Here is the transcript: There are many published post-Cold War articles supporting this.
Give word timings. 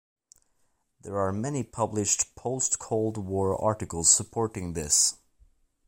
There 1.01 1.19
are 1.19 1.31
many 1.31 1.61
published 1.63 2.33
post-Cold 2.33 3.19
War 3.19 3.55
articles 3.63 4.11
supporting 4.11 4.73
this. 4.73 5.19